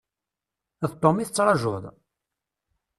D 0.89 0.93
Tom 1.01 1.17
i 1.17 1.25
tettrajuḍ? 1.27 1.83